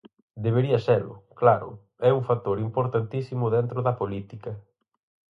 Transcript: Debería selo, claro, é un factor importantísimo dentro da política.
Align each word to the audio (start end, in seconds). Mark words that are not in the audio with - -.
Debería 0.45 0.79
selo, 0.87 1.11
claro, 1.41 1.69
é 2.09 2.09
un 2.17 2.23
factor 2.29 2.57
importantísimo 2.67 3.45
dentro 3.57 3.79
da 3.87 3.97
política. 4.01 4.51